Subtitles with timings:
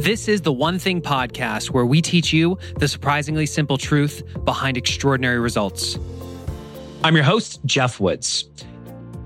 [0.00, 4.76] This is the One Thing podcast where we teach you the surprisingly simple truth behind
[4.76, 5.98] extraordinary results.
[7.02, 8.50] I'm your host, Geoff Woods.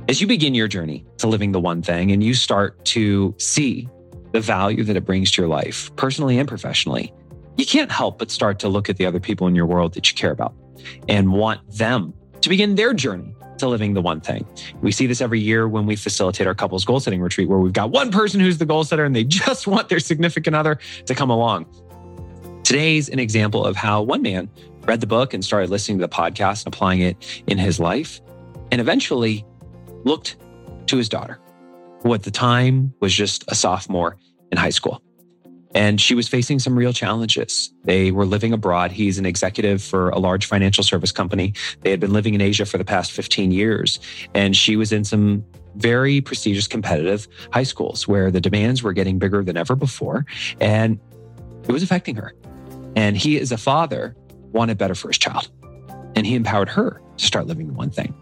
[0.08, 3.88] As you begin your journey to living the one thing and you start to see
[4.30, 7.12] the value that it brings to your life, personally and professionally,
[7.56, 10.08] you can't help but start to look at the other people in your world that
[10.08, 10.54] you care about
[11.08, 14.46] and want them to begin their journey to living the one thing.
[14.82, 17.72] We see this every year when we facilitate our couples goal setting retreat, where we've
[17.72, 21.14] got one person who's the goal setter and they just want their significant other to
[21.14, 21.66] come along.
[22.64, 24.48] Today's an example of how one man
[24.86, 28.20] read the book and started listening to the podcast and applying it in his life,
[28.70, 29.44] and eventually
[30.04, 30.36] looked
[30.86, 31.40] to his daughter,
[32.02, 34.16] who at the time was just a sophomore
[34.50, 35.02] in high school.
[35.74, 37.72] And she was facing some real challenges.
[37.84, 38.90] They were living abroad.
[38.90, 41.54] He's an executive for a large financial service company.
[41.82, 44.00] They had been living in Asia for the past 15 years.
[44.34, 45.44] And she was in some
[45.76, 50.26] very prestigious competitive high schools where the demands were getting bigger than ever before.
[50.60, 50.98] And
[51.68, 52.34] it was affecting her.
[52.96, 54.16] And he, as a father,
[54.52, 55.48] wanted better for his child.
[56.16, 58.14] And he empowered her to start living the one thing.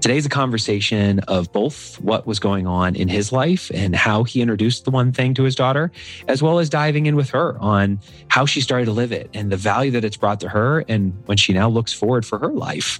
[0.00, 4.40] Today's a conversation of both what was going on in his life and how he
[4.40, 5.92] introduced the one thing to his daughter,
[6.26, 9.52] as well as diving in with her on how she started to live it and
[9.52, 10.86] the value that it's brought to her.
[10.88, 12.98] And when she now looks forward for her life,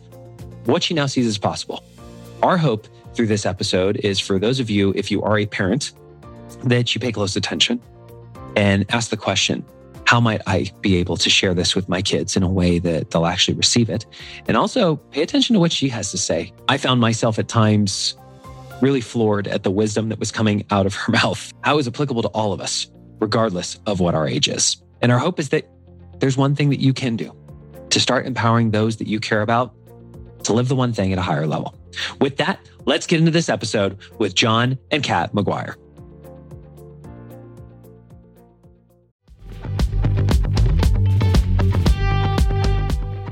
[0.67, 1.83] what she now sees as possible.
[2.43, 5.93] Our hope through this episode is for those of you, if you are a parent,
[6.65, 7.81] that you pay close attention
[8.56, 9.65] and ask the question
[10.11, 13.12] how might I be able to share this with my kids in a way that
[13.12, 14.06] they'll actually receive it?
[14.48, 16.53] And also pay attention to what she has to say.
[16.69, 18.16] I found myself at times
[18.81, 21.53] really floored at the wisdom that was coming out of her mouth.
[21.61, 24.83] How is applicable to all of us, regardless of what our age is.
[25.00, 25.70] And our hope is that
[26.19, 27.33] there's one thing that you can do
[27.91, 29.77] to start empowering those that you care about
[30.42, 31.77] to live the one thing at a higher level.
[32.20, 35.77] With that, let's get into this episode with John and Cat McGuire.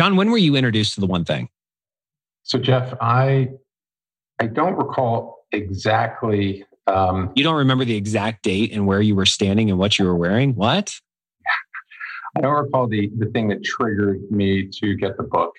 [0.00, 1.50] John, when were you introduced to the one thing?
[2.42, 3.50] So, Jeff, I
[4.40, 6.64] I don't recall exactly.
[6.86, 10.06] Um, you don't remember the exact date and where you were standing and what you
[10.06, 10.54] were wearing?
[10.54, 10.98] What?
[12.34, 15.54] I don't recall the the thing that triggered me to get the book.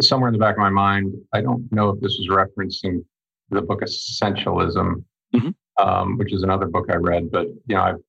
[0.00, 3.04] Somewhere in the back of my mind, I don't know if this was referencing
[3.50, 5.50] the book Essentialism, mm-hmm.
[5.80, 7.30] um, which is another book I read.
[7.30, 8.02] But you know, I've,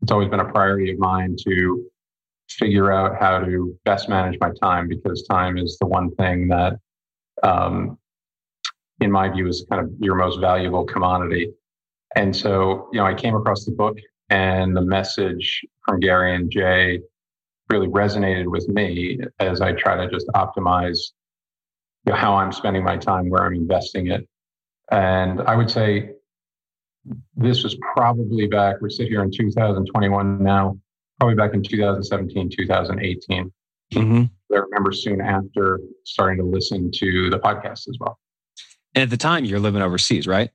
[0.00, 1.90] it's always been a priority of mine to
[2.48, 6.74] figure out how to best manage my time because time is the one thing that,
[7.42, 7.98] um,
[9.00, 11.50] in my view, is kind of your most valuable commodity.
[12.16, 13.96] And so, you know, I came across the book
[14.30, 17.00] and the message from Gary and Jay
[17.70, 20.98] really resonated with me as I try to just optimize
[22.06, 24.28] you know, how I'm spending my time, where I'm investing it.
[24.90, 26.10] And I would say
[27.36, 30.78] this was probably back, we sit here in 2021 now
[31.18, 33.52] probably back in 2017, 2018.
[33.92, 34.24] Mm-hmm.
[34.54, 38.18] I remember soon after starting to listen to the podcast as well.
[38.94, 40.50] And at the time, you're living overseas, right?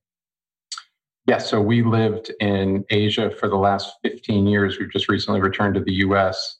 [1.25, 1.43] Yes.
[1.43, 4.79] Yeah, so we lived in Asia for the last 15 years.
[4.79, 6.57] We've just recently returned to the US.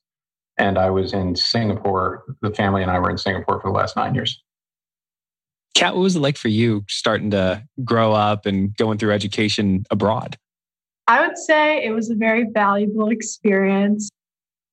[0.58, 2.24] And I was in Singapore.
[2.42, 4.44] The family and I were in Singapore for the last nine years.
[5.74, 9.86] Cat, what was it like for you starting to grow up and going through education
[9.90, 10.38] abroad?
[11.10, 14.10] I would say it was a very valuable experience.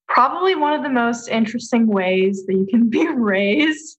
[0.06, 3.98] Probably one of the most interesting ways that you can be raised.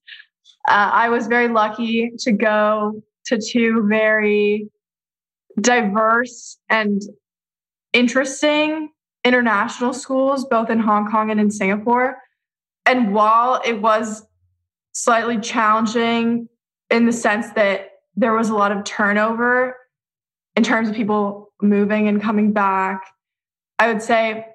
[0.68, 4.70] Uh, I was very lucky to go to two very
[5.60, 7.02] diverse and
[7.92, 8.90] interesting
[9.24, 12.18] international schools, both in Hong Kong and in Singapore.
[12.86, 14.24] And while it was
[14.92, 16.48] slightly challenging
[16.88, 19.76] in the sense that there was a lot of turnover
[20.54, 23.04] in terms of people moving and coming back.
[23.78, 24.46] I would say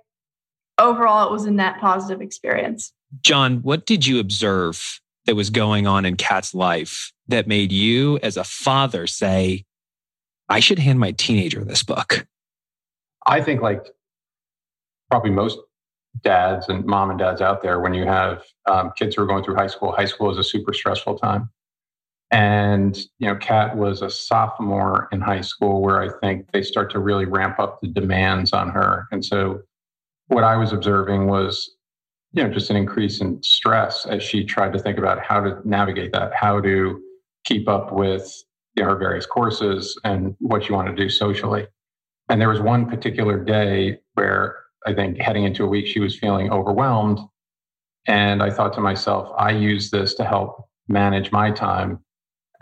[0.80, 2.94] overall, it was a net positive experience.
[3.22, 8.20] John, what did you observe that was going on in Cat's life that made you,
[8.22, 9.64] as a father, say,
[10.50, 12.28] I should hand my teenager this book?
[13.26, 13.86] I think, like
[15.10, 15.60] probably most
[16.22, 19.44] dads and mom and dads out there, when you have um, kids who are going
[19.44, 21.50] through high school, high school is a super stressful time.
[22.34, 26.92] And, you know, Cat was a sophomore in high school where I think they start
[26.94, 29.06] to really ramp up the demands on her.
[29.12, 29.62] And so
[30.28, 31.76] what I was observing was,
[32.32, 35.60] you know, just an increase in stress as she tried to think about how to
[35.64, 37.00] navigate that, how to
[37.46, 38.28] keep up with
[38.76, 41.68] you know, her various courses and what you want to do socially.
[42.30, 44.58] And there was one particular day where
[44.88, 47.20] I think heading into a week, she was feeling overwhelmed.
[48.08, 52.03] And I thought to myself, I use this to help manage my time.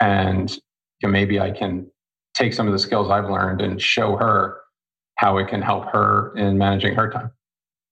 [0.02, 1.86] And you know, maybe I can
[2.34, 4.58] take some of the skills I've learned and show her
[5.16, 7.30] how it can help her in managing her time.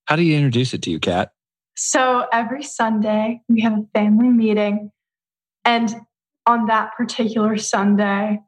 [0.07, 1.33] How do you introduce it to you, Cat?
[1.77, 4.91] So every Sunday, we have a family meeting.
[5.65, 5.95] And
[6.47, 8.41] on that particular Sunday,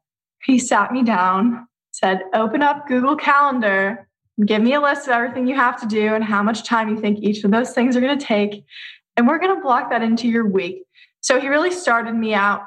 [0.45, 4.09] he sat me down, said, Open up Google Calendar,
[4.45, 7.01] give me a list of everything you have to do and how much time you
[7.01, 8.65] think each of those things are going to take.
[9.17, 10.83] And we're going to block that into your week.
[11.21, 12.63] So he really started me out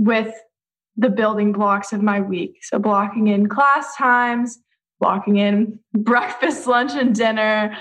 [0.00, 0.34] with
[0.96, 2.58] the building blocks of my week.
[2.62, 4.58] So blocking in class times,
[4.98, 7.76] blocking in breakfast, lunch, and dinner,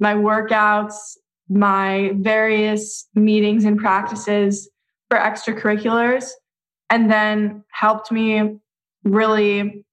[0.00, 0.94] my workouts,
[1.48, 4.68] my various meetings and practices
[5.08, 6.30] for extracurriculars
[6.90, 8.58] and then helped me
[9.04, 9.84] really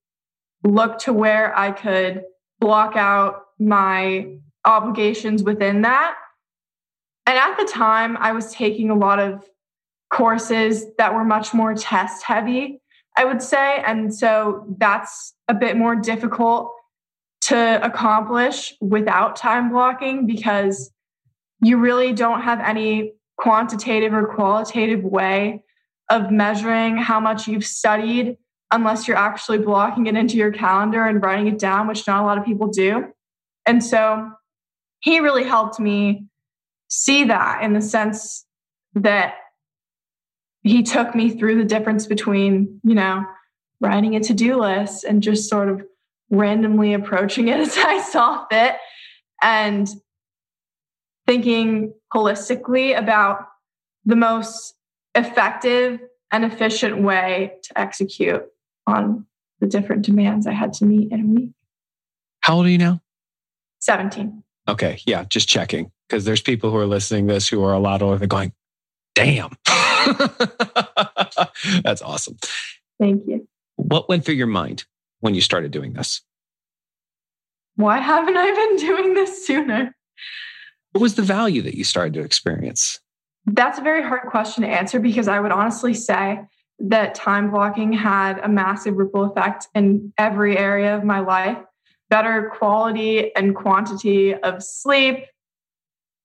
[0.64, 2.24] look to where I could
[2.60, 6.16] block out my obligations within that.
[7.26, 9.44] And at the time, I was taking a lot of
[10.12, 12.82] courses that were much more test heavy,
[13.18, 13.82] I would say.
[13.86, 16.72] And so that's a bit more difficult
[17.42, 20.92] to accomplish without time blocking because
[21.62, 25.62] you really don't have any quantitative or qualitative way
[26.10, 28.38] of measuring how much you've studied
[28.72, 32.26] unless you're actually blocking it into your calendar and writing it down, which not a
[32.26, 33.06] lot of people do.
[33.66, 34.32] And so
[35.00, 36.26] he really helped me
[36.90, 38.46] see that in the sense
[38.96, 39.36] that
[40.66, 43.24] he took me through the difference between, you know,
[43.80, 45.84] writing a to do list and just sort of
[46.32, 48.76] randomly approaching it as I saw fit
[49.44, 49.88] and
[51.28, 53.48] thinking holistically about
[54.06, 54.74] the most
[55.14, 56.00] effective
[56.32, 58.44] and efficient way to execute
[58.88, 59.28] on
[59.60, 61.52] the different demands I had to meet in a week.
[62.42, 63.02] How old are you now?
[63.80, 64.44] 17.
[64.68, 65.00] Okay.
[65.06, 65.26] Yeah.
[65.26, 65.92] Just checking.
[66.10, 68.18] Because there's people who are listening this who are a lot older.
[68.18, 68.52] They're going,
[69.14, 69.52] damn.
[71.84, 72.38] That's awesome.
[73.00, 73.48] Thank you.
[73.76, 74.86] What went through your mind
[75.20, 76.22] when you started doing this?
[77.76, 79.96] Why haven't I been doing this sooner?
[80.94, 83.00] What was the value that you started to experience?
[83.46, 86.40] That's a very hard question to answer because I would honestly say
[86.80, 91.58] that time blocking had a massive ripple effect in every area of my life.
[92.10, 95.26] Better quality and quantity of sleep,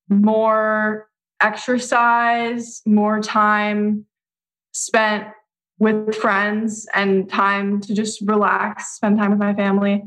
[0.08, 1.09] more
[1.40, 4.06] exercise, more time
[4.72, 5.28] spent
[5.78, 10.02] with friends and time to just relax, spend time with my family,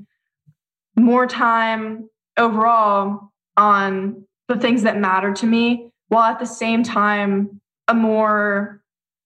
[0.96, 2.08] more time
[2.38, 8.82] overall on the things that matter to me, while at the same time, a more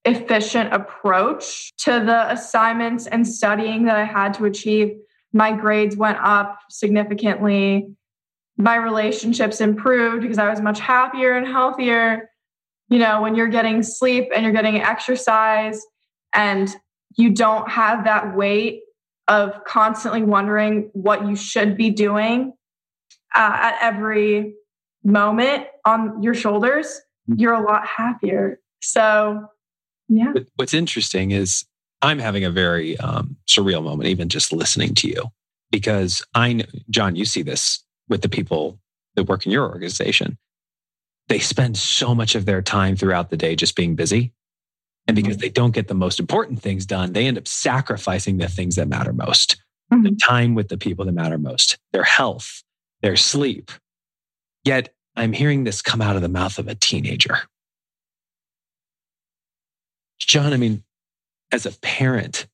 [0.06, 4.98] efficient approach to the assignments and studying that I had to achieve.
[5.34, 7.90] My grades went up significantly.
[8.58, 12.30] My relationships improved because I was much happier and healthier.
[12.90, 15.82] You know, when you're getting sleep and you're getting exercise
[16.34, 16.74] and
[17.18, 18.82] you don't have that weight
[19.28, 22.54] of constantly wondering what you should be doing
[23.36, 24.54] uh, at every
[25.04, 27.02] moment on your shoulders,
[27.36, 28.60] you're a lot happier.
[28.82, 29.48] So,
[30.08, 30.34] yeah.
[30.56, 31.66] What's interesting is
[32.02, 35.26] I'm having a very um, surreal moment, even just listening to you,
[35.72, 38.80] because I know, John, you see this with the people
[39.16, 40.38] that work in your organization.
[41.28, 44.32] They spend so much of their time throughout the day just being busy.
[45.08, 45.42] And because mm-hmm.
[45.42, 48.88] they don't get the most important things done, they end up sacrificing the things that
[48.88, 49.58] matter most
[49.92, 50.04] mm-hmm.
[50.04, 52.64] the time with the people that matter most, their health,
[53.02, 53.72] their sleep.
[54.64, 57.40] Yet I'm hearing this come out of the mouth of a teenager.
[60.20, 60.84] John, I mean,
[61.52, 62.48] as a parent,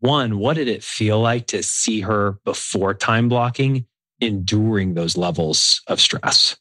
[0.00, 3.86] one, what did it feel like to see her before time blocking
[4.20, 6.56] enduring those levels of stress?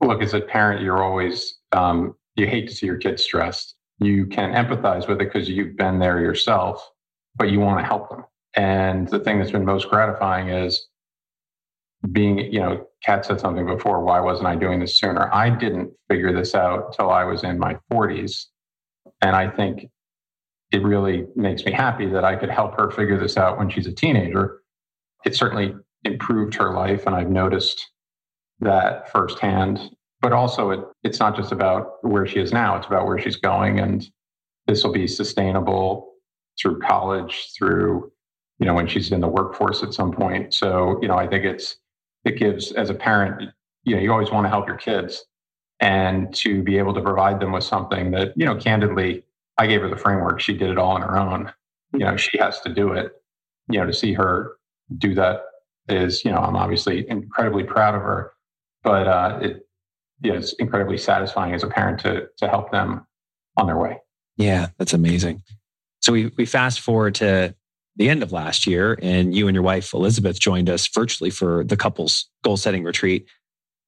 [0.00, 3.76] Look, as a parent, you're always, um, you hate to see your kids stressed.
[3.98, 6.90] you can empathize with it because you've been there yourself,
[7.36, 8.24] but you want to help them.
[8.54, 10.88] And the thing that's been most gratifying is
[12.10, 15.32] being, you know, Cat said something before, why wasn't I doing this sooner?
[15.32, 18.46] I didn't figure this out till I was in my 40s.
[19.20, 19.88] And I think
[20.72, 23.86] it really makes me happy that I could help her figure this out when she's
[23.86, 24.61] a teenager.
[25.24, 25.74] It certainly
[26.04, 27.90] improved her life, and I've noticed
[28.60, 29.90] that firsthand.
[30.20, 33.36] But also, it, it's not just about where she is now, it's about where she's
[33.36, 33.80] going.
[33.80, 34.08] And
[34.66, 36.12] this will be sustainable
[36.60, 38.12] through college, through,
[38.58, 40.54] you know, when she's in the workforce at some point.
[40.54, 41.76] So, you know, I think it's,
[42.24, 43.50] it gives, as a parent,
[43.82, 45.24] you know, you always want to help your kids
[45.80, 49.24] and to be able to provide them with something that, you know, candidly,
[49.58, 50.40] I gave her the framework.
[50.40, 51.52] She did it all on her own.
[51.92, 53.12] You know, she has to do it.
[53.68, 54.52] You know, to see her
[54.98, 55.42] do that
[55.88, 58.32] is, you know, I'm obviously incredibly proud of her,
[58.82, 59.66] but uh, it,
[60.22, 63.06] yeah, it's incredibly satisfying as a parent to to help them
[63.56, 63.98] on their way.
[64.36, 65.42] Yeah, that's amazing.
[66.00, 67.54] So we we fast forward to
[67.96, 71.64] the end of last year, and you and your wife Elizabeth joined us virtually for
[71.64, 73.26] the couples goal setting retreat.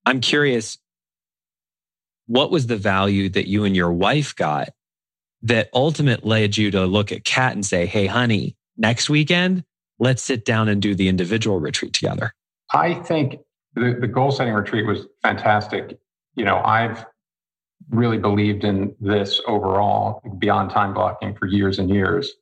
[0.05, 0.77] I'm curious,
[2.27, 4.69] what was the value that you and your wife got
[5.41, 9.63] that ultimately led you to look at Cat and say, "Hey, honey, next weekend,
[9.99, 12.33] let's sit down and do the individual retreat together."
[12.73, 13.39] I think
[13.75, 15.97] the, the goal setting retreat was fantastic.
[16.35, 17.05] You know, I've
[17.89, 22.33] really believed in this overall beyond time blocking for years and years.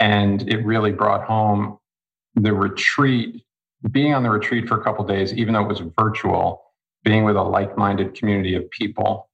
[0.00, 1.78] And it really brought home
[2.34, 3.44] the retreat,
[3.90, 6.62] being on the retreat for a couple days, even though it was virtual,
[7.04, 9.28] being with a like minded community of people.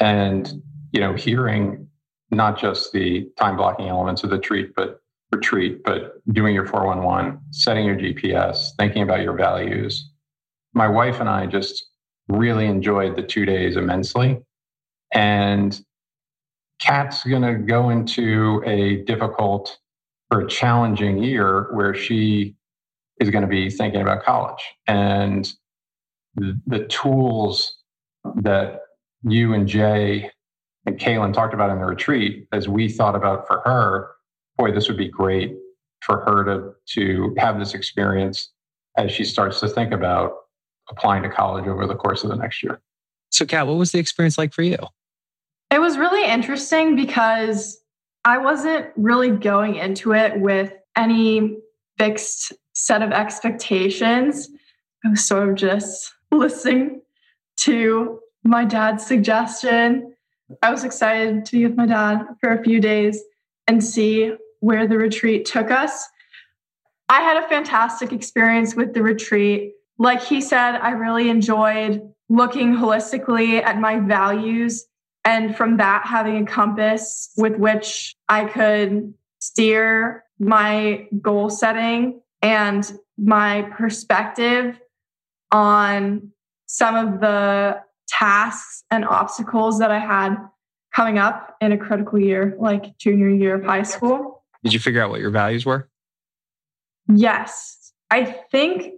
[0.00, 1.88] And you know, hearing
[2.30, 4.99] not just the time blocking elements of the treat, but
[5.30, 10.10] retreat, but doing your 411, setting your GPS, thinking about your values.
[10.74, 11.86] My wife and I just
[12.28, 14.40] really enjoyed the two days immensely.
[15.12, 15.80] And
[16.80, 19.76] Cat's going to go into a difficult
[20.30, 22.54] or challenging year where she
[23.20, 24.62] is going to be thinking about college.
[24.86, 25.52] And
[26.36, 27.76] the, the tools
[28.36, 28.80] that
[29.22, 30.30] you and Jay
[30.86, 34.10] and Kaylin talked about in the retreat, as we thought about for her,
[34.60, 35.56] boy, this would be great
[36.02, 38.50] for her to, to have this experience
[38.96, 40.32] as she starts to think about
[40.90, 42.80] applying to college over the course of the next year.
[43.30, 44.78] So, Cat, what was the experience like for you?
[45.70, 47.78] It was really interesting because
[48.24, 51.58] I wasn't really going into it with any
[51.96, 54.48] fixed set of expectations.
[55.04, 57.02] I was sort of just listening
[57.58, 60.14] to my dad's suggestion
[60.62, 63.22] I was excited to be with my dad for a few days
[63.66, 66.06] and see where the retreat took us.
[67.08, 69.74] I had a fantastic experience with the retreat.
[69.98, 74.86] Like he said, I really enjoyed looking holistically at my values
[75.24, 82.90] and from that having a compass with which I could steer my goal setting and
[83.18, 84.78] my perspective
[85.50, 86.30] on
[86.66, 90.36] some of the tasks and obstacles that I had
[90.94, 94.39] coming up in a critical year, like junior year of high school.
[94.62, 95.88] Did you figure out what your values were?
[97.08, 97.92] Yes.
[98.10, 98.94] I think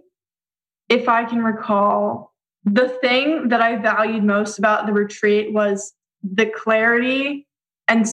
[0.89, 2.33] if I can recall,
[2.65, 5.93] the thing that I valued most about the retreat was
[6.23, 7.47] the clarity
[7.87, 8.09] and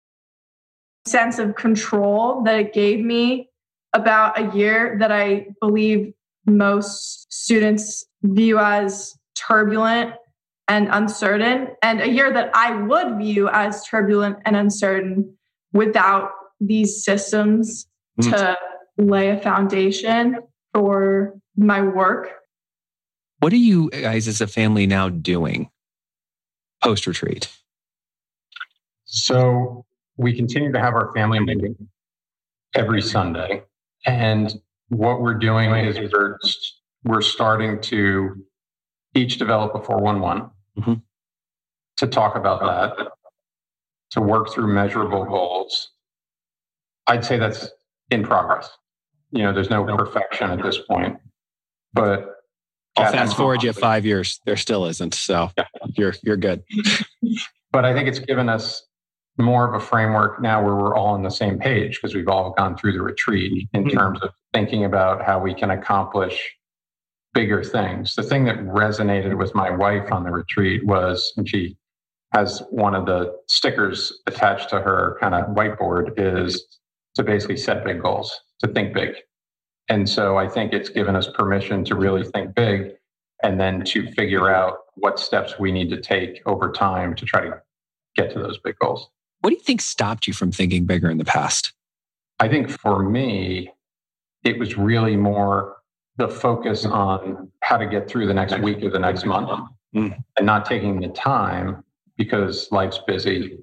[1.06, 3.48] sense of control that it gave me
[3.92, 6.12] about a year that I believe
[6.46, 10.14] most students view as turbulent
[10.66, 15.34] and uncertain, and a year that I would view as turbulent and uncertain
[15.72, 17.86] without these systems
[18.20, 18.30] mm.
[18.30, 18.56] to
[18.96, 20.38] lay a foundation
[20.74, 22.30] for my work.
[23.40, 25.70] What are you guys as a family now doing
[26.82, 27.48] post retreat?
[29.04, 29.84] So
[30.16, 31.88] we continue to have our family meeting
[32.74, 33.62] every Sunday.
[34.04, 34.52] And
[34.88, 36.38] what we're doing is we're,
[37.04, 38.44] we're starting to
[39.14, 40.94] each develop a 411 mm-hmm.
[41.96, 43.08] to talk about that,
[44.10, 45.90] to work through measurable goals.
[47.08, 47.68] I'd say that's
[48.10, 48.70] in progress.
[49.30, 51.18] You know, there's no perfection at this point,
[51.92, 52.36] but
[52.96, 54.40] I'll fast forward you five years.
[54.46, 55.14] There still isn't.
[55.14, 55.64] So yeah.
[55.96, 56.62] you're you're good.
[57.72, 58.82] but I think it's given us
[59.38, 62.52] more of a framework now where we're all on the same page because we've all
[62.52, 63.96] gone through the retreat in mm-hmm.
[63.96, 66.56] terms of thinking about how we can accomplish
[67.34, 68.14] bigger things.
[68.14, 71.76] The thing that resonated with my wife on the retreat was, and she
[72.34, 76.78] has one of the stickers attached to her kind of whiteboard, is
[77.18, 79.14] to basically set big goals, to think big.
[79.88, 82.92] And so I think it's given us permission to really think big
[83.42, 87.40] and then to figure out what steps we need to take over time to try
[87.40, 87.60] to
[88.14, 89.08] get to those big goals.
[89.40, 91.72] What do you think stopped you from thinking bigger in the past?
[92.38, 93.72] I think for me,
[94.44, 95.76] it was really more
[96.18, 99.50] the focus on how to get through the next week or the next month
[99.94, 100.16] mm.
[100.36, 101.82] and not taking the time
[102.16, 103.58] because life's busy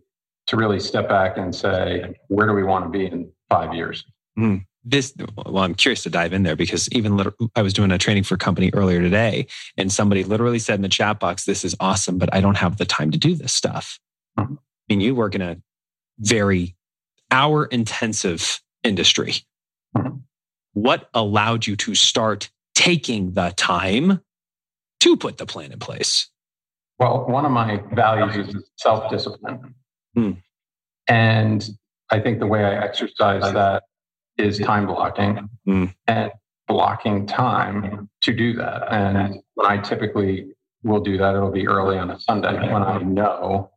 [0.48, 4.06] to really step back and say, where do we want to be in five years?
[4.38, 4.66] Mm.
[4.84, 7.20] This, well, I'm curious to dive in there because even
[7.56, 9.48] I was doing a training for a company earlier today,
[9.78, 12.78] and somebody literally said in the chat box, This is awesome, but I don't have
[12.78, 14.00] the time to do this stuff.
[14.38, 14.54] Mm-hmm.
[14.54, 14.58] I
[14.90, 15.58] mean, you work in a
[16.20, 16.76] very
[17.32, 19.34] hour intensive industry.
[19.98, 20.18] Mm-hmm.
[20.74, 24.22] What allowed you to start taking the time
[25.00, 26.30] to put the plan in place?
[27.00, 29.74] Well, one of my values is self discipline.
[30.18, 30.38] Mm.
[31.08, 31.70] And
[32.10, 33.84] I think the way I exercise that
[34.38, 35.94] is time blocking mm.
[36.08, 36.32] and
[36.68, 38.92] blocking time to do that.
[38.92, 40.52] And when I typically
[40.84, 43.72] will do that, it'll be early on a Sunday when I know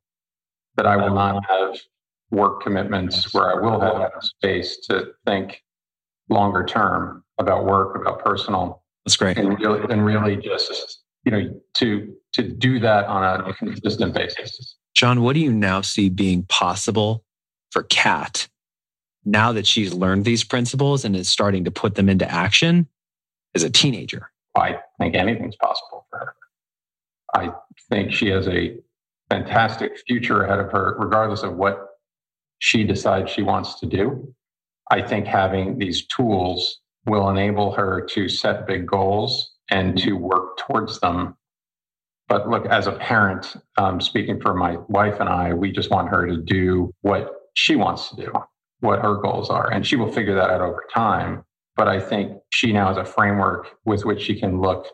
[0.76, 1.76] that I will not have
[2.30, 5.62] work commitments where I will have space to think
[6.28, 8.82] longer term about work, about personal.
[9.04, 9.38] That's great.
[9.38, 14.76] And really, and really just, you know, to to do that on a consistent basis.
[14.94, 17.24] John, what do you now see being possible
[17.70, 18.48] for Cat
[19.24, 22.88] now that she's learned these principles and is starting to put them into action
[23.54, 24.30] as a teenager?
[24.56, 26.34] I think anything's possible for her.
[27.34, 27.52] I
[27.90, 28.76] think she has a
[29.28, 31.86] fantastic future ahead of her, regardless of what
[32.58, 34.34] she decides she wants to do.
[34.90, 40.56] I think having these tools will enable her to set big goals and to work
[40.56, 41.36] towards them
[42.28, 46.10] but look, as a parent, um, speaking for my wife and I, we just want
[46.10, 48.32] her to do what she wants to do,
[48.80, 49.70] what her goals are.
[49.72, 51.44] And she will figure that out over time.
[51.76, 54.86] But I think she now has a framework with which she can look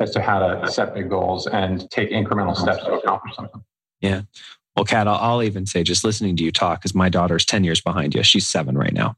[0.00, 3.62] as to how to set big goals and take incremental steps to accomplish something.
[4.00, 4.22] Yeah.
[4.74, 7.62] Well, Cat, I'll, I'll even say just listening to you talk, because my daughter's 10
[7.62, 8.22] years behind you.
[8.24, 9.16] She's seven right now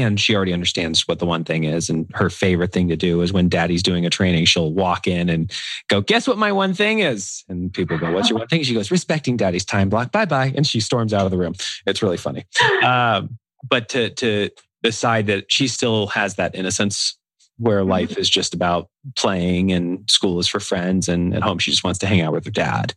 [0.00, 3.20] and she already understands what the one thing is and her favorite thing to do
[3.20, 5.50] is when daddy's doing a training she'll walk in and
[5.88, 7.44] go guess what my one thing is?
[7.48, 8.62] And people go what's your one thing?
[8.62, 10.12] She goes respecting daddy's time block.
[10.12, 10.52] Bye bye.
[10.56, 11.54] And she storms out of the room.
[11.86, 12.44] It's really funny.
[12.82, 14.50] Um, but to to
[14.82, 17.16] decide that she still has that innocence
[17.58, 17.90] where mm-hmm.
[17.90, 21.84] life is just about playing and school is for friends and at home she just
[21.84, 22.94] wants to hang out with her dad.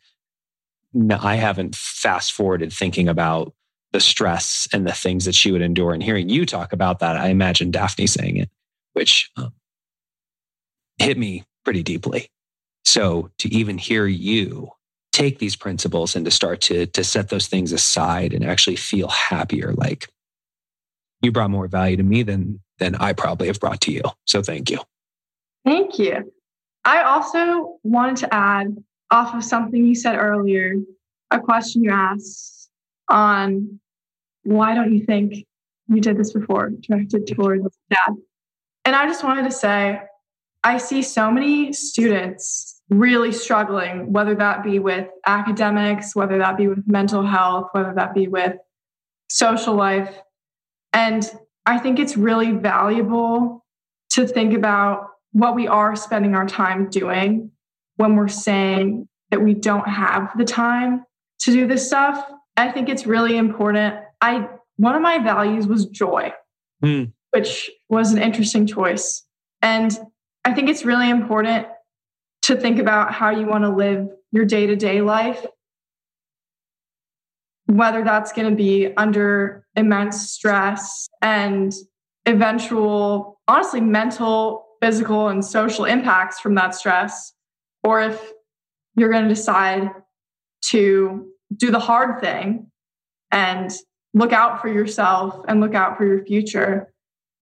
[0.93, 3.53] No, i haven't fast forwarded thinking about
[3.95, 5.93] the stress and the things that she would endure.
[5.93, 8.49] And hearing you talk about that, I imagine Daphne saying it,
[8.91, 9.53] which um,
[10.97, 12.29] hit me pretty deeply.
[12.84, 14.71] So to even hear you
[15.13, 19.08] take these principles and to start to, to set those things aside and actually feel
[19.08, 20.10] happier, like
[21.21, 24.01] you brought more value to me than, than I probably have brought to you.
[24.25, 24.79] So thank you.
[25.63, 26.34] Thank you.
[26.84, 28.75] I also wanted to add
[29.10, 30.75] off of something you said earlier,
[31.31, 32.69] a question you asked
[33.10, 33.79] on
[34.45, 35.45] why don't you think
[35.88, 38.13] you did this before, directed towards dad?
[38.86, 39.99] And I just wanted to say,
[40.63, 46.67] I see so many students really struggling, whether that be with academics, whether that be
[46.67, 48.53] with mental health, whether that be with
[49.29, 50.19] social life.
[50.93, 51.29] And
[51.65, 53.65] I think it's really valuable
[54.12, 57.51] to think about what we are spending our time doing
[57.97, 61.03] when we're saying that we don't have the time
[61.39, 62.25] to do this stuff.
[62.55, 66.33] I think it's really important I one of my values was joy,
[66.83, 67.11] mm.
[67.31, 69.23] which was an interesting choice.
[69.61, 69.97] And
[70.43, 71.67] I think it's really important
[72.43, 75.45] to think about how you want to live your day to day life,
[77.67, 81.73] whether that's going to be under immense stress and
[82.25, 87.33] eventual, honestly, mental, physical, and social impacts from that stress,
[87.83, 88.31] or if
[88.95, 89.91] you're going to decide
[90.69, 92.71] to do the hard thing
[93.31, 93.71] and
[94.15, 96.91] look out for yourself and look out for your future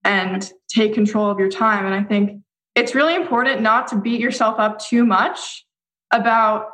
[0.02, 1.86] and take control of your time.
[1.86, 2.42] And I think
[2.74, 5.64] it's really important not to beat yourself up too much
[6.12, 6.66] about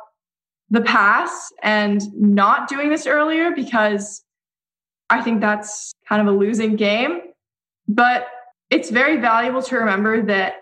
[0.71, 4.23] the past and not doing this earlier because
[5.09, 7.21] I think that's kind of a losing game.
[7.87, 8.25] But
[8.71, 10.55] it's very valuable to remember that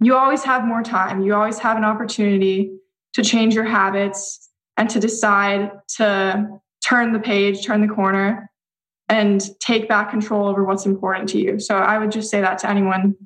[0.00, 1.22] you always have more time.
[1.22, 2.78] You always have an opportunity
[3.14, 8.48] to change your habits and to decide to turn the page, turn the corner,
[9.08, 11.58] and take back control over what's important to you.
[11.58, 13.16] So I would just say that to anyone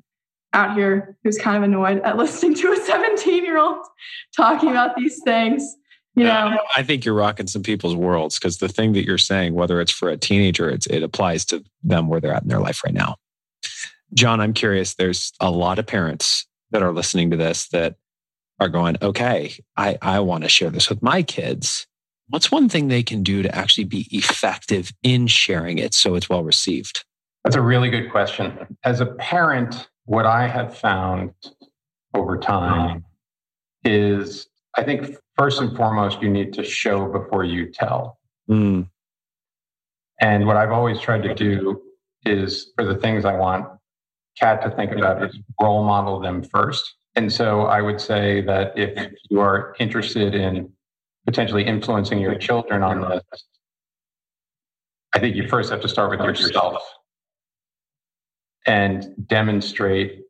[0.53, 3.85] out here who's kind of annoyed at listening to a 17 year old
[4.37, 5.77] talking about these things.
[6.14, 9.55] You know, I think you're rocking some people's worlds because the thing that you're saying,
[9.55, 12.61] whether it's for a teenager, it's, it applies to them where they're at in their
[12.61, 13.16] life right now.
[14.12, 14.95] John, I'm curious.
[14.95, 17.97] There's a lot of parents that are listening to this that
[18.61, 21.87] are going, okay, I, I want to share this with my kids.
[22.33, 26.31] What's one thing they can do to actually be effective in sharing it so it's
[26.31, 27.05] well received?
[27.45, 28.79] That's a really good question.
[28.85, 31.33] As a parent, what I have found
[32.14, 33.05] over time
[33.85, 38.18] is I think first and foremost, you need to show before you tell.
[38.49, 38.88] Mm.
[40.23, 41.83] And what I've always tried to do
[42.25, 43.66] is for the things I want
[44.40, 46.95] Cat to think about is role model them first.
[47.14, 50.73] And so I would say that if you are interested in
[51.26, 53.44] potentially influencing your children on this,
[55.14, 56.82] I think you first have to start with yourself
[58.66, 60.20] and demonstrate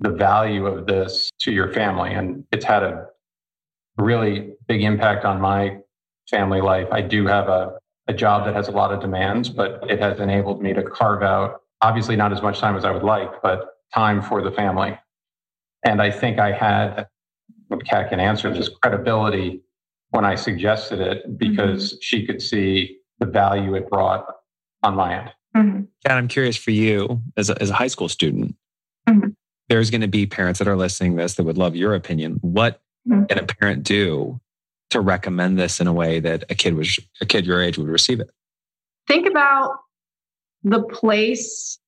[0.00, 2.14] the value of this to your family.
[2.14, 3.06] And it's had a
[3.96, 5.78] really big impact on my
[6.30, 6.88] family life.
[6.92, 10.20] I do have a, a job that has a lot of demands, but it has
[10.20, 13.66] enabled me to carve out, obviously, not as much time as I would like, but
[13.92, 14.96] time for the family.
[15.84, 17.08] And I think I had,
[17.84, 19.62] Cat can answer this, credibility
[20.10, 21.98] when I suggested it because mm-hmm.
[22.00, 24.26] she could see the value it brought
[24.82, 25.30] on my end.
[25.56, 25.80] Mm-hmm.
[26.04, 28.54] And I'm curious for you as a, as a high school student,
[29.08, 29.30] mm-hmm.
[29.68, 32.38] there's going to be parents that are listening to this that would love your opinion.
[32.42, 33.24] What mm-hmm.
[33.24, 34.40] can a parent do
[34.90, 37.88] to recommend this in a way that a kid was a kid your age would
[37.88, 38.30] receive it?
[39.06, 39.76] Think about
[40.62, 41.78] the place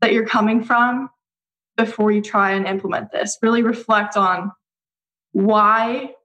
[0.00, 1.08] that you're coming from
[1.76, 3.38] before you try and implement this.
[3.42, 4.52] Really reflect on
[5.32, 6.15] why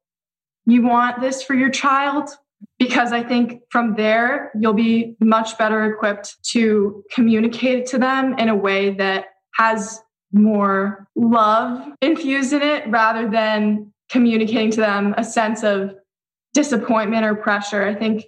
[0.65, 2.29] you want this for your child
[2.77, 8.49] because I think from there, you'll be much better equipped to communicate to them in
[8.49, 9.99] a way that has
[10.31, 15.95] more love infused in it rather than communicating to them a sense of
[16.53, 17.83] disappointment or pressure.
[17.83, 18.25] I think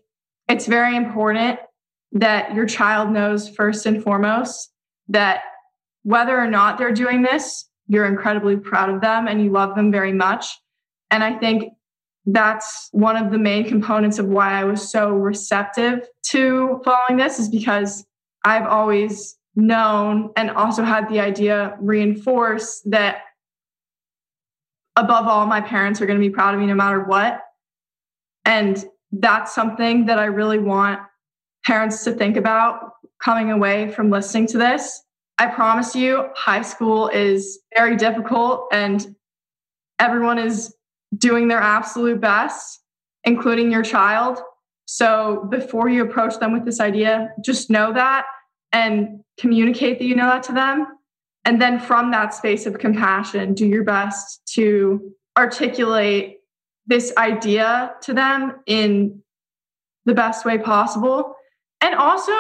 [0.48, 1.60] it's very important
[2.14, 4.72] that your child knows first and foremost
[5.10, 5.42] that
[6.04, 9.92] whether or not they're doing this, you're incredibly proud of them and you love them
[9.92, 10.46] very much.
[11.12, 11.74] And I think
[12.26, 17.40] that's one of the main components of why I was so receptive to following this
[17.40, 18.06] is because
[18.46, 23.18] I've always known and also had the idea reinforced that
[24.96, 27.42] above all, my parents are going to be proud of me no matter what.
[28.46, 31.00] And that's something that I really want
[31.66, 35.02] parents to think about coming away from listening to this.
[35.38, 39.16] I promise you, high school is very difficult and
[40.00, 40.76] everyone is
[41.18, 42.82] doing their absolute best,
[43.24, 44.40] including your child.
[44.86, 48.26] So before you approach them with this idea, just know that
[48.72, 50.88] and communicate that you know that to them.
[51.46, 56.40] And then from that space of compassion, do your best to articulate
[56.86, 59.22] this idea to them in
[60.06, 61.36] the best way possible.
[61.82, 62.34] And also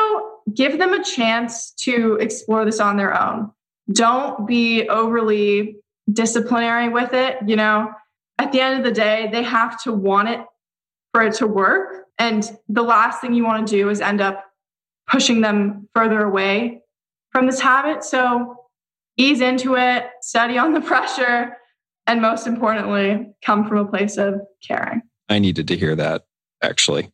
[0.53, 3.51] give them a chance to explore this on their own.
[3.91, 5.77] Don't be overly
[6.12, 7.38] disciplinary with it.
[7.45, 7.91] You know,
[8.37, 10.41] at the end of the day, they have to want it
[11.13, 12.05] for it to work.
[12.17, 14.43] And the last thing you want to do is end up
[15.07, 16.81] pushing them further away
[17.31, 18.03] from this habit.
[18.03, 18.55] So
[19.17, 21.57] ease into it, study on the pressure,
[22.07, 25.01] and most importantly, come from a place of caring.
[25.29, 26.25] I needed to hear that
[26.61, 27.11] actually.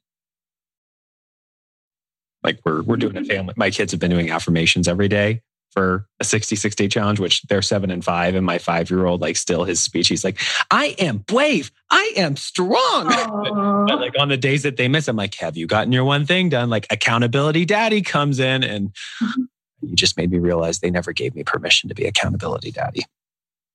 [2.44, 3.54] Like we're we're doing a family.
[3.58, 7.62] My kids have been doing affirmations every day for a 66 day challenge, which they're
[7.62, 8.36] seven and five.
[8.36, 10.40] And my five year old, like, still his speech, he's like,
[10.72, 11.72] I am brave.
[11.92, 13.08] I am strong.
[13.08, 16.04] but, but, like on the days that they miss, I'm like, have you gotten your
[16.04, 16.70] one thing done?
[16.70, 18.90] Like, accountability daddy comes in and
[19.22, 19.44] mm-hmm.
[19.82, 23.06] you just made me realize they never gave me permission to be accountability daddy.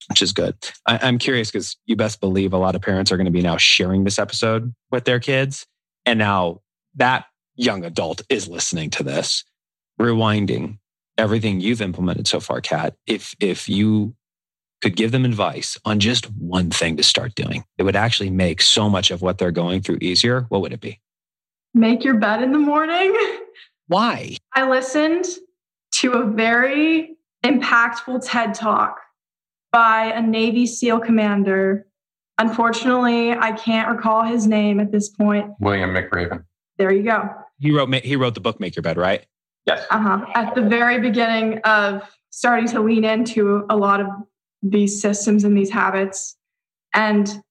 [0.08, 0.56] Which is good.
[0.86, 3.40] I, I'm curious because you best believe a lot of parents are going to be
[3.40, 5.66] now sharing this episode with their kids.
[6.04, 6.60] And now
[6.96, 7.26] that
[7.56, 9.44] young adult is listening to this,
[9.98, 10.78] rewinding
[11.18, 14.14] everything you've implemented so far, Cat, if if you
[14.82, 18.60] could give them advice on just one thing to start doing, it would actually make
[18.60, 20.46] so much of what they're going through easier.
[20.50, 21.00] What would it be?
[21.72, 23.16] Make your bed in the morning.
[23.88, 24.36] Why?
[24.54, 25.24] I listened
[25.92, 29.00] to a very impactful TED talk
[29.72, 31.86] by a Navy SEAL commander.
[32.38, 35.50] Unfortunately, I can't recall his name at this point.
[35.60, 36.44] William McRaven.
[36.78, 37.28] There you go.
[37.58, 39.24] He wrote he wrote the book Make Your Bed, right?
[39.66, 39.86] Yes.
[39.90, 40.26] Uh-huh.
[40.34, 44.06] At the very beginning of starting to lean into a lot of
[44.62, 46.36] these systems and these habits.
[46.94, 47.42] And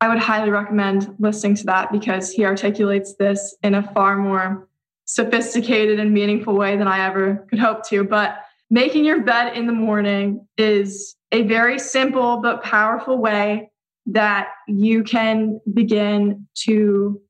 [0.00, 4.68] I would highly recommend listening to that because he articulates this in a far more
[5.06, 8.04] sophisticated and meaningful way than I ever could hope to.
[8.04, 8.38] But
[8.70, 13.70] making your bed in the morning is a very simple but powerful way
[14.06, 17.20] that you can begin to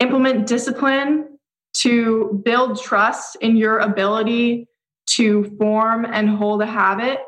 [0.00, 1.27] implement discipline
[1.82, 4.66] to build trust in your ability
[5.06, 7.18] to form and hold a habit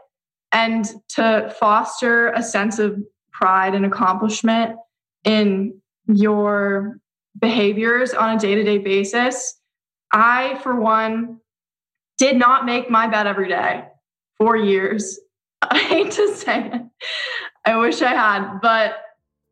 [0.52, 2.98] and to foster a sense of
[3.32, 4.76] pride and accomplishment
[5.24, 6.98] in your
[7.38, 9.60] behaviors on a day to day basis.
[10.12, 11.40] I, for one,
[12.18, 13.84] did not make my bed every day
[14.36, 15.18] for years.
[15.62, 16.82] I hate to say it.
[17.64, 18.96] I wish I had, but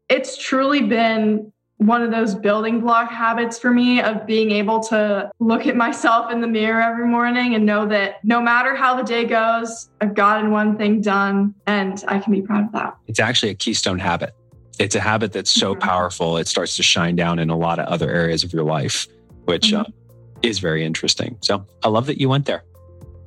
[0.09, 5.31] it's truly been one of those building block habits for me of being able to
[5.39, 9.05] look at myself in the mirror every morning and know that no matter how the
[9.05, 12.97] day goes, I've gotten one thing done and I can be proud of that.
[13.07, 14.35] It's actually a keystone habit.
[14.81, 15.81] It's a habit that's so mm-hmm.
[15.81, 19.07] powerful, it starts to shine down in a lot of other areas of your life,
[19.45, 19.81] which mm-hmm.
[19.81, 19.95] uh,
[20.43, 21.39] is very interesting.
[21.43, 22.65] So I love that you went there.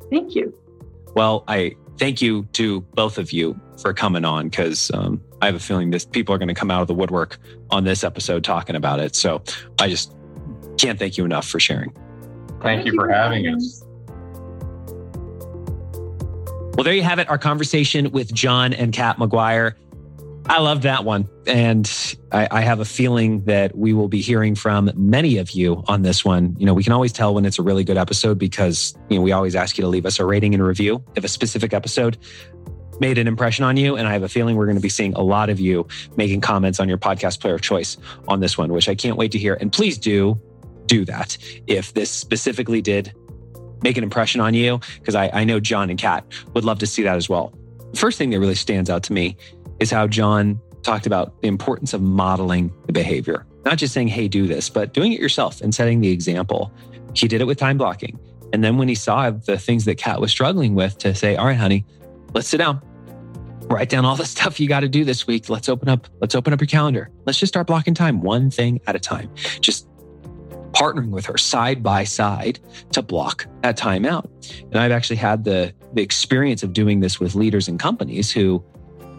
[0.10, 0.54] Thank you.
[1.16, 5.56] Well, I thank you to both of you for coming on because um, I have
[5.56, 7.40] a feeling this people are going to come out of the woodwork
[7.72, 9.16] on this episode talking about it.
[9.16, 9.42] So
[9.80, 10.14] I just
[10.78, 11.92] can't thank you enough for sharing.
[12.62, 13.84] Thank, thank you for having us.
[16.76, 19.74] Well, there you have it, our conversation with John and Cat McGuire.
[20.46, 21.28] I love that one.
[21.46, 21.90] And
[22.32, 26.02] I, I, have a feeling that we will be hearing from many of you on
[26.02, 26.56] this one.
[26.58, 29.22] You know, we can always tell when it's a really good episode because, you know,
[29.22, 32.18] we always ask you to leave us a rating and review of a specific episode
[33.02, 33.98] made an impression on you.
[33.98, 36.40] And I have a feeling we're going to be seeing a lot of you making
[36.40, 37.98] comments on your podcast player of choice
[38.30, 39.56] on this one, which I can't wait to hear.
[39.60, 40.40] And please do
[40.86, 41.38] do that
[41.68, 43.14] if this specifically did
[43.84, 46.88] make an impression on you, because I, I know John and Cat would love to
[46.88, 47.52] see that as well.
[47.96, 49.36] First thing that really stands out to me
[49.80, 54.28] is how John talked about the importance of modeling the behavior, not just saying, hey,
[54.28, 56.72] do this, but doing it yourself and setting the example.
[57.16, 58.20] He did it with time blocking.
[58.54, 61.48] And then when he saw the things that Cat was struggling with, to say, all
[61.48, 61.86] right, honey,
[62.34, 62.82] let's sit down.
[63.72, 65.48] Write down all the stuff you got to do this week.
[65.48, 67.10] Let's open up, let's open up your calendar.
[67.26, 69.34] Let's just start blocking time one thing at a time.
[69.62, 69.88] Just
[70.74, 72.60] partnering with her side by side
[72.92, 74.30] to block that time out.
[74.72, 78.62] And I've actually had the, the experience of doing this with leaders and companies who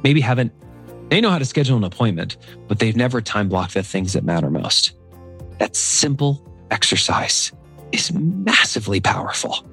[0.02, 0.52] maybe haven't,
[1.08, 2.36] they know how to schedule an appointment,
[2.68, 4.92] but they've never time blocked the things that matter most.
[5.60, 7.52] That simple exercise
[7.92, 9.66] is massively powerful.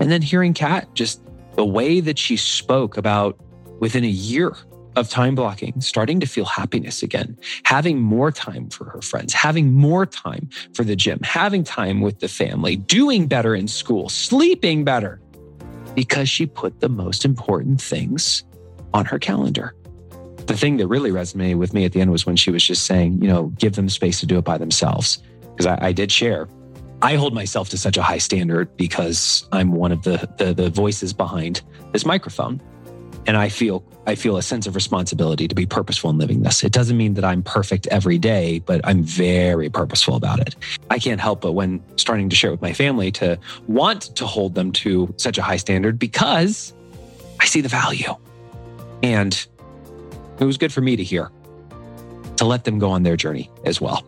[0.00, 1.22] And then hearing Cat, just
[1.54, 3.38] the way that she spoke about
[3.82, 4.56] within a year
[4.94, 9.72] of time blocking, starting to feel happiness again, having more time for her friends, having
[9.72, 14.84] more time for the gym, having time with the family, doing better in school, sleeping
[14.84, 15.20] better,
[15.96, 18.44] because she put the most important things
[18.94, 19.74] on her calendar.
[20.46, 22.86] The thing that really resonated with me at the end was when she was just
[22.86, 25.18] saying, you know, give them space to do it by themselves.
[25.40, 26.48] Because I, I, did share.
[27.02, 30.70] I hold myself to such a high standard because I'm one of the, the, the
[30.70, 32.60] voices behind this microphone.
[33.26, 36.64] And I feel I feel a sense of responsibility to be purposeful in living this.
[36.64, 40.56] It doesn't mean that I'm perfect every day, but I'm very purposeful about it.
[40.90, 44.54] I can't help but when starting to share with my family to want to hold
[44.56, 46.74] them to such a high standard because
[47.38, 48.14] I see the value.
[49.04, 49.46] And
[50.40, 51.30] it was good for me to hear,
[52.36, 54.04] to let them go on their journey as well.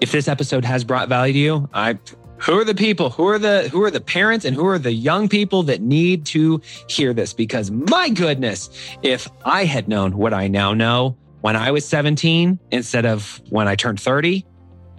[0.00, 1.98] If this episode has brought value to you, I
[2.44, 4.92] who are the people who are the who are the parents and who are the
[4.92, 8.70] young people that need to hear this because my goodness
[9.02, 13.68] if i had known what i now know when i was 17 instead of when
[13.68, 14.44] i turned 30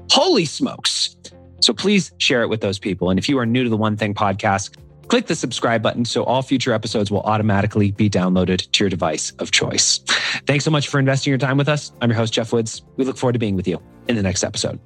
[0.09, 1.15] holy smokes
[1.61, 3.95] so please share it with those people and if you are new to the one
[3.95, 4.77] thing podcast
[5.07, 9.31] Click the subscribe button so all future episodes will automatically be downloaded to your device
[9.37, 9.99] of choice.
[10.47, 11.91] Thanks so much for investing your time with us.
[12.01, 12.81] I'm your host, Geoff Woods.
[12.97, 14.79] We look forward to being with you in the next episode.